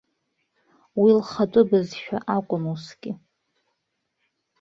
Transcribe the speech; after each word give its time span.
Уи 1.01 1.11
лхатәы 1.19 1.61
бызшәа 1.69 2.17
акәын 2.35 2.63
усгьы. 2.71 3.11